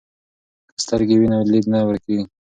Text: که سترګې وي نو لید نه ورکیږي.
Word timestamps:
که 0.75 0.79
سترګې 0.85 1.15
وي 1.17 1.27
نو 1.31 1.37
لید 1.51 1.65
نه 1.73 1.79
ورکیږي. 1.87 2.23